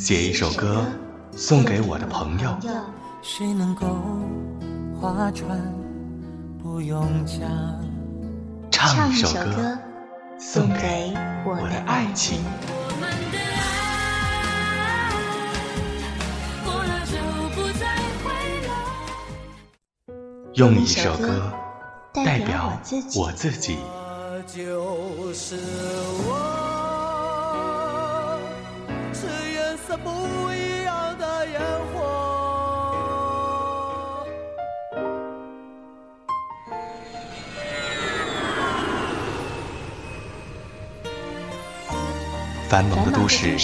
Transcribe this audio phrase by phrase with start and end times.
[0.00, 0.86] 写一首歌
[1.36, 2.56] 送给我的朋友。
[3.20, 3.86] 谁能够
[4.98, 5.60] 划船
[6.62, 7.78] 不用桨？
[8.70, 9.78] 唱一首歌
[10.38, 11.12] 送给
[11.44, 12.42] 我的爱情。
[20.54, 21.52] 用一首歌
[22.14, 22.72] 代表
[23.14, 23.76] 我自己。
[24.46, 25.56] 就是
[26.26, 26.79] 我，
[29.90, 30.08] 色不
[30.52, 31.60] 一样的烟
[31.92, 31.98] 火。
[42.68, 43.58] 繁忙的都市，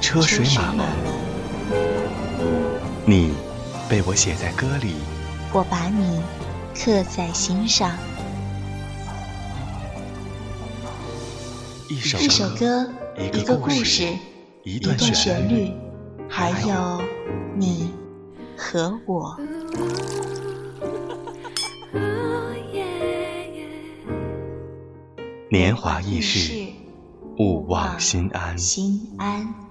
[0.00, 0.84] 车水马龙，
[3.06, 3.32] 你
[3.88, 4.96] 被我写在歌里，
[5.52, 6.20] 我把你
[6.74, 7.96] 刻在心上。
[11.88, 12.90] 一首一首歌，
[13.32, 14.08] 一个故事，
[14.64, 15.70] 一段旋律，
[16.26, 16.98] 还有
[17.54, 17.90] 你
[18.56, 19.38] 和我。
[25.50, 26.66] 年华易逝，
[27.36, 28.56] 勿忘心安。
[28.56, 29.63] 心安。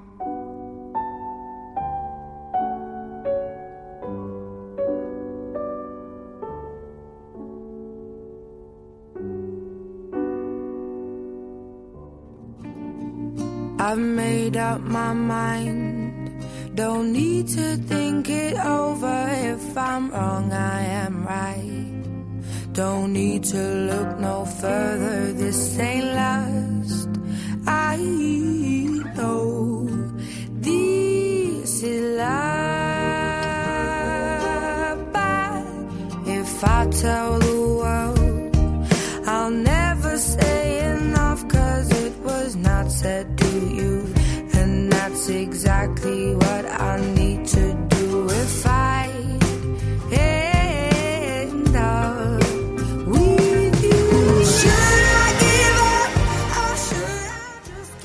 [13.94, 16.44] I've made up my mind.
[16.74, 19.28] Don't need to think it over.
[19.30, 22.74] If I'm wrong, I am right.
[22.74, 25.34] Don't need to look no further.
[25.34, 26.23] This ain't last.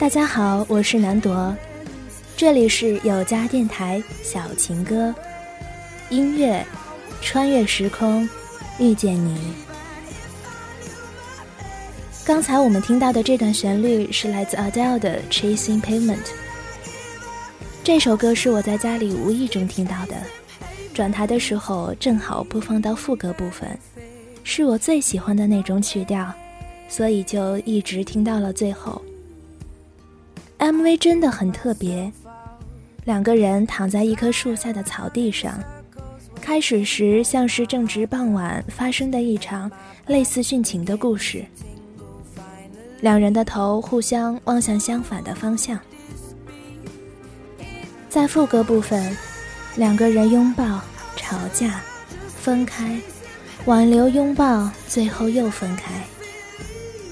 [0.08, 1.54] 大家好，我是南朵，
[2.34, 5.14] 这里是有家电台小情歌，
[6.08, 6.64] 音乐
[7.20, 8.26] 穿越时空，
[8.78, 9.38] 遇见你。
[12.24, 16.16] 刚才我们听到的这段旋律是来自 Adele 的《Chasing Pavement》。
[17.84, 20.16] 这首歌是我在家里无意中听到的，
[20.94, 23.78] 转台的时候正好播放到副歌部分，
[24.42, 26.32] 是我最喜欢的那种曲调，
[26.88, 29.02] 所以就一直听到了最后。
[30.58, 32.12] MV 真的很特别，
[33.04, 35.58] 两个人躺在一棵树下的草地上，
[36.40, 39.70] 开始时像是正值傍晚发生的一场
[40.06, 41.44] 类似殉情的故事。
[43.00, 45.78] 两人的头互相望向相反的方向。
[48.08, 49.16] 在副歌部分，
[49.76, 50.80] 两个人拥抱、
[51.14, 51.80] 吵架、
[52.26, 52.98] 分开、
[53.66, 55.92] 挽留、拥抱，最后又分开。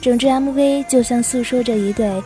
[0.01, 2.21] 整支 MV 就像诉说着一对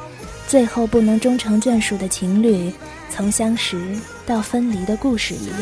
[0.50, 2.72] 最后不能终成眷属的情侣
[3.08, 3.80] 从相识
[4.26, 5.56] 到分离的故事一样。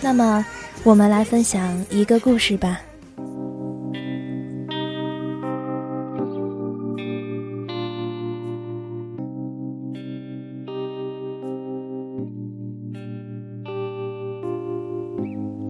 [0.00, 0.42] 那么，
[0.84, 2.80] 我们来分享一个故事吧。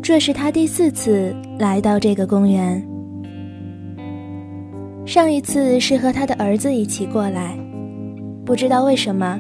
[0.01, 2.94] 这是他第四次来到这个公园。
[5.07, 7.59] 上一次是和他的儿子一起过来，
[8.45, 9.39] 不知道为什么，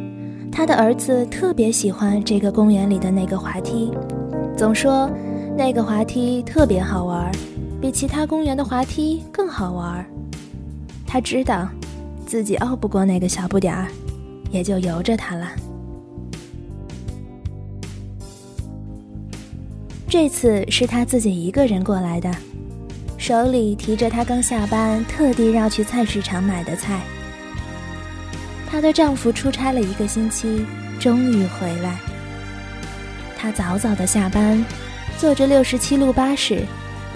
[0.52, 3.91] 他的儿子特别喜欢这个公园里的那个滑梯，
[4.54, 5.10] 总说
[5.56, 7.32] 那个滑梯特别好玩，
[7.80, 10.04] 比其他公园的滑梯更好玩。
[11.06, 11.66] 他知道
[12.26, 13.88] 自己拗不过那个小不点儿，
[14.50, 15.48] 也就由着他了。
[20.06, 22.30] 这次是他自己一个人过来的，
[23.26, 27.00] 手里提着她刚下班特地绕去菜市场买的菜。
[28.66, 30.66] 她的丈夫出差了一个星期，
[31.00, 31.98] 终于回来。
[33.34, 34.62] 她早早的下班，
[35.16, 36.66] 坐着六十七路巴士，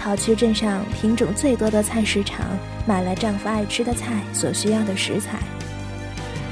[0.00, 2.40] 跑去镇上品种最多的菜市场，
[2.87, 5.38] 买了丈夫爱吃的菜所需要的食材，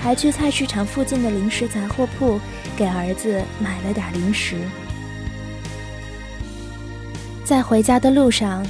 [0.02, 2.38] 还去菜市场附近的零食杂货铺
[2.76, 4.56] 给儿子买了点零食。
[7.42, 8.62] 在回家的路上，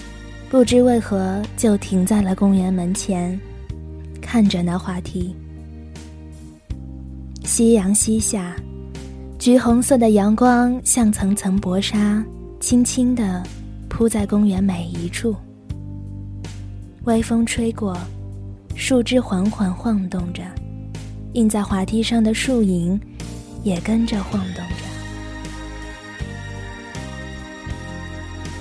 [0.56, 3.38] 不知为何就停在了公园门前，
[4.22, 5.36] 看着那滑梯。
[7.44, 8.56] 夕阳西下，
[9.38, 12.24] 橘红色的阳光像层层薄纱，
[12.58, 13.42] 轻轻地
[13.90, 15.36] 铺在公园每一处。
[17.04, 17.94] 微风吹过，
[18.74, 20.42] 树枝缓缓晃动着，
[21.34, 22.98] 印在滑梯上的树影
[23.62, 24.64] 也跟着晃动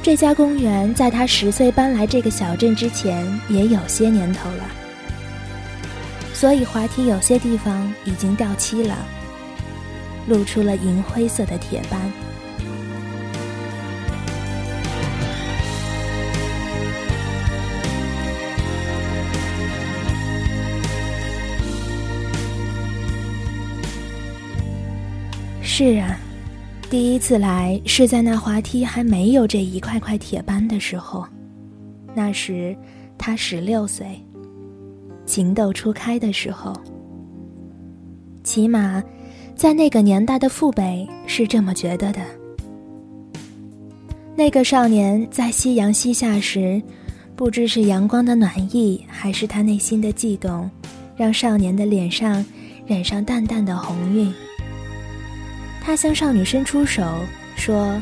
[0.06, 4.64] 这家公园在他十岁搬来这个小镇之前也有些年头了，
[6.32, 8.96] 所以滑梯有些地方已经掉漆了，
[10.28, 12.00] 露出了银灰色的铁斑。
[25.64, 26.20] 是啊。
[26.90, 31.26] 第一次来是在那滑梯还没有这一块块铁斑的时候，
[32.14, 32.76] 那时
[33.18, 34.08] 他十六岁，
[35.26, 36.74] 情窦初开的时候。
[38.44, 39.04] 起码，
[39.56, 42.22] 在那个年代的父辈是这么觉得的。
[44.36, 46.82] 那个少年在夕阳西下时，
[47.36, 50.70] 不知是阳光的暖意，还是他内心的悸动，
[51.18, 52.46] 让少年的脸上
[52.86, 54.32] 染上淡淡的红晕。
[55.86, 57.24] 他向少女伸出手，
[57.56, 58.02] 说：“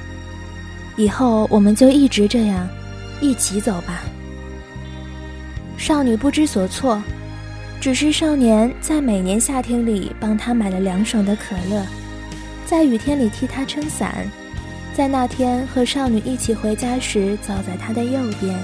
[0.96, 2.66] 以后我们就一直这样，
[3.20, 4.04] 一起走吧。”
[5.78, 7.04] 少女不知所措，
[7.82, 11.86] 只是少年在每年夏天里帮她买了凉爽的可乐，
[12.66, 14.26] 在雨天里替她撑伞，
[14.94, 18.58] 在那天和少女一起回家时走在她的右边，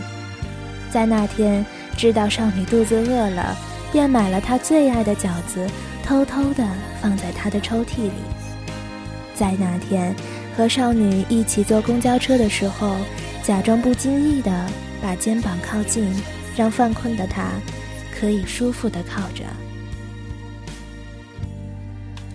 [0.89, 1.65] 在那天
[1.97, 3.53] 知道少女肚子饿了，
[3.91, 5.67] 便买了她最爱的饺子，
[6.05, 6.65] 偷偷的
[7.01, 8.13] 放在她的抽屉里。
[9.39, 10.13] 在那天
[10.53, 12.97] 和少女一起坐公交车的时候，
[13.41, 14.69] 假装不经意的
[15.01, 16.11] 把肩膀靠近，
[16.57, 17.51] 让犯困的他
[18.13, 19.45] 可以舒服的靠着。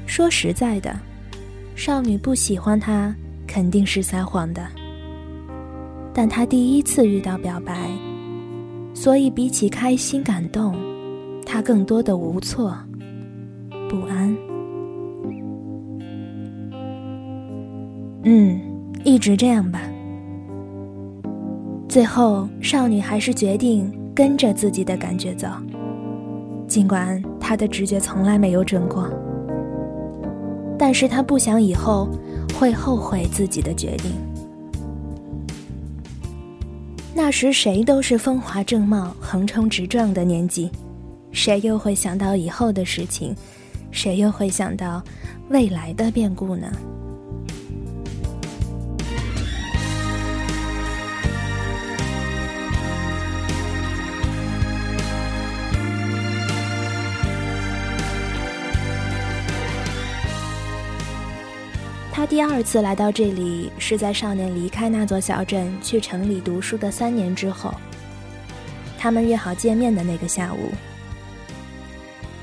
[0.06, 0.98] 说实在的，
[1.76, 3.14] 少女不喜欢他
[3.46, 4.66] 肯定是撒谎的。
[6.14, 7.90] 但他第一次遇到表白，
[8.94, 10.74] 所以比起开心感动，
[11.44, 12.74] 他更多的无措、
[13.90, 14.34] 不安。
[18.24, 18.58] 嗯，
[19.04, 19.80] 一直这样吧。
[21.88, 25.46] 最后，少女还是决定跟着自己的感觉走，
[26.66, 29.08] 尽管她的直觉从来没有准过。
[30.78, 32.08] 但是她不想以后
[32.58, 34.12] 会后悔自己的决定。
[37.14, 40.70] 那时谁都是风华正茂、横冲直撞的年纪，
[41.30, 43.36] 谁又会想到以后的事情？
[43.92, 45.00] 谁又会想到
[45.50, 46.66] 未来的变故呢？
[62.24, 67.74] 他第二次来到这里，是在少年离开那座小镇去城里读书的三年之后。
[68.96, 70.72] 他们约好见面的那个下午，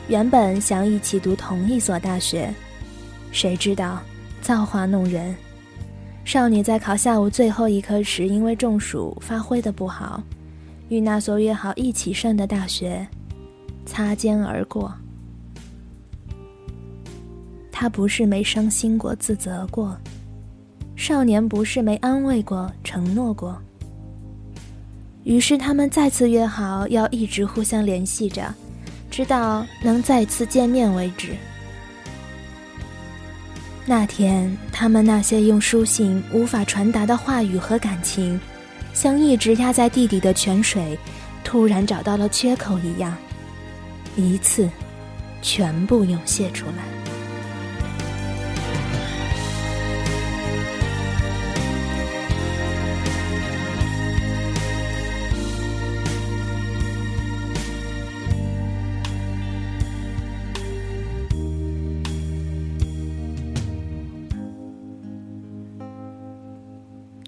[0.07, 2.53] 原本想一起读同一所大学，
[3.31, 3.99] 谁知道
[4.39, 5.35] 造化弄人，
[6.23, 10.21] 少女在考下午最后一科时因为中暑发挥的不好，
[10.89, 13.07] 与那所约好一起上的大学
[13.87, 14.93] 擦肩而过。
[17.81, 19.97] 他不是没伤心过、自责过，
[20.95, 23.59] 少年不是没安慰过、承诺过。
[25.23, 28.53] 于是他们再次约好要一直互相联系着，
[29.09, 31.29] 直到能再次见面为止。
[33.83, 38.39] 那天，他们那些用书信无法传达的话语和感情，
[38.93, 40.95] 像一直压在地底的泉水，
[41.43, 43.17] 突然找到了缺口一样，
[44.15, 44.69] 一次，
[45.41, 47.00] 全部涌泻出来。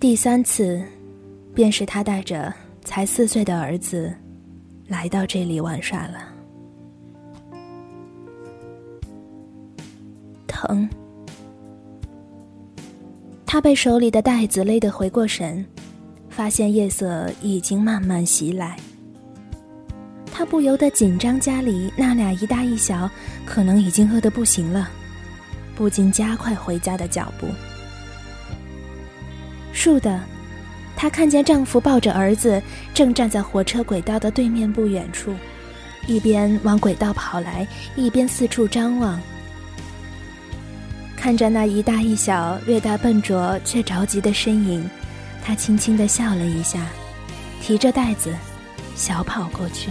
[0.03, 0.83] 第三次，
[1.55, 4.13] 便是他带着才四岁的儿子，
[4.85, 6.27] 来到这里玩耍了。
[10.45, 10.89] 疼。
[13.45, 15.65] 他被手里的袋子勒得回过神，
[16.29, 18.75] 发现夜色已经慢慢袭来。
[20.25, 23.09] 他不由得紧张，家里那俩一大一小
[23.45, 24.89] 可能已经饿得不行了，
[25.77, 27.47] 不禁加快回家的脚步。
[29.73, 30.21] 倏的，
[30.95, 32.61] 她看见丈夫抱着儿子，
[32.93, 35.33] 正站在火车轨道的对面不远处，
[36.07, 39.19] 一边往轨道跑来，一边四处张望。
[41.15, 44.87] 看着那一大一小、略带笨拙却着急的身影，
[45.43, 46.79] 她轻轻地笑了一下，
[47.61, 48.33] 提着袋子，
[48.95, 49.89] 小跑过去。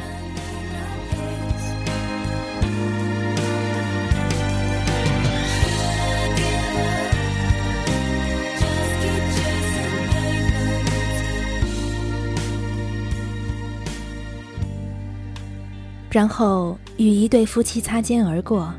[16.13, 18.71] 然后与一对夫妻擦肩而过。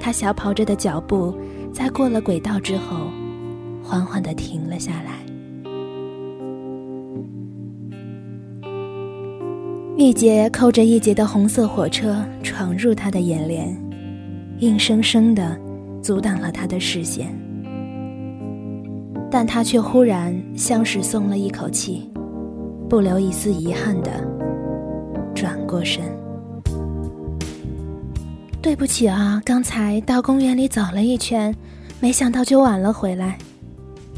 [0.00, 1.32] 他小跑着的脚步，
[1.72, 2.96] 在过了轨道之后，
[3.84, 5.20] 缓缓地停了下来。
[9.96, 13.76] 一节扣着一节的红色火车闯入他的眼帘，
[14.58, 15.56] 硬生生地
[16.02, 17.32] 阻挡了他的视线。
[19.30, 22.10] 但他却忽然像是松了一口气，
[22.88, 24.10] 不留一丝遗憾地
[25.32, 26.02] 转过身。
[28.62, 31.54] 对不起啊，刚才到公园里走了一圈，
[31.98, 33.38] 没想到就晚了回来。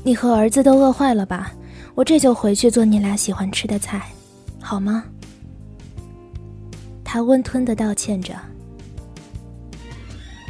[0.02, 1.52] 你和儿子都饿坏了吧？
[1.94, 4.02] 我这就回去做你俩喜欢吃的菜，
[4.60, 5.04] 好吗？
[7.04, 8.34] 他温吞的道歉着：“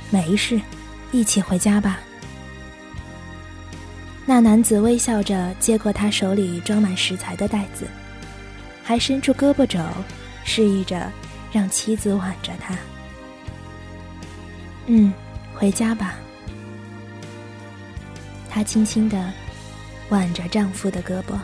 [0.09, 0.59] 没事，
[1.11, 2.01] 一起回家吧。”
[4.25, 7.87] 那男子微笑着接过他手里装满食材的袋子，
[8.83, 9.81] 还伸出胳膊肘，
[10.45, 11.13] 示意着
[11.51, 12.75] 让妻子挽着他。
[14.87, 15.13] 嗯，
[15.55, 16.15] 回家吧。
[18.49, 19.33] 她轻轻的
[20.11, 21.39] 挽着丈夫的胳膊。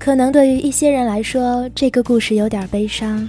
[0.00, 3.28] 可能对于一些人来说，这个故事有点悲伤，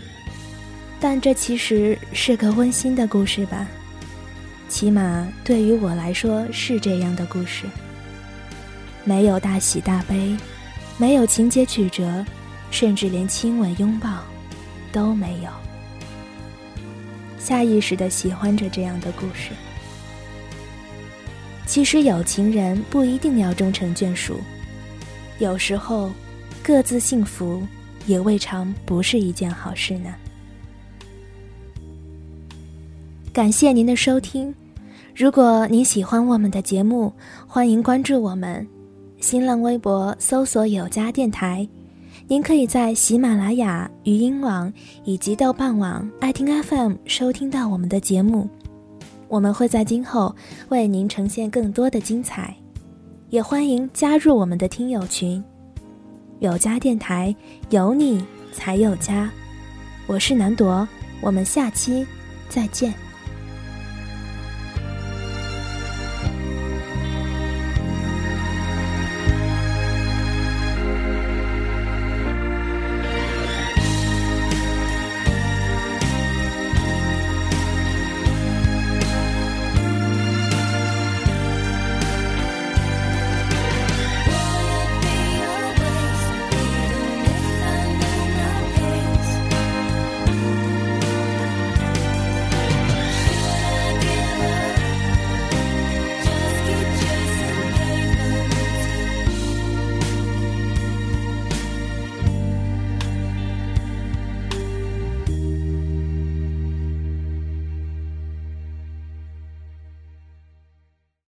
[1.01, 3.67] 但这其实是个温馨的故事吧。
[4.69, 7.65] 起码对于我来说是这样的故事。
[9.03, 10.33] 没有大喜大悲，
[10.97, 12.25] 没有情节曲折，
[12.71, 14.23] 甚至连亲吻拥抱
[14.93, 15.49] 都没有。
[17.37, 19.51] 下意识的喜欢着这样的故事。
[21.65, 24.39] 其实有情人不一定要终成眷属，
[25.37, 26.09] 有时候。
[26.63, 27.61] 各自幸福，
[28.05, 30.13] 也未尝不是一件好事呢。
[33.33, 34.53] 感谢您的收听，
[35.15, 37.11] 如果您喜欢我们的节目，
[37.47, 38.67] 欢迎关注我们，
[39.19, 41.67] 新浪微博搜索“有家电台”。
[42.27, 44.71] 您可以在喜马拉雅、语音网
[45.03, 48.47] 以及豆瓣网、爱听 FM 收听到我们的节目。
[49.27, 50.33] 我们会在今后
[50.69, 52.55] 为您呈现更多的精彩，
[53.29, 55.43] 也欢迎加入我们的听友群。
[56.41, 57.35] 有家电台，
[57.69, 59.29] 有你才有家。
[60.07, 60.87] 我是南朵，
[61.21, 62.03] 我们下期
[62.49, 62.91] 再见。